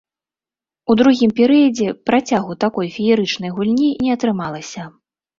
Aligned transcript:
У 0.91 0.93
другім 0.99 1.33
перыядзе 1.39 1.89
працягу 2.09 2.55
такой 2.65 2.87
феерычнай 2.95 3.51
гульні 3.57 3.89
не 4.07 4.11
атрымалася. 4.19 4.87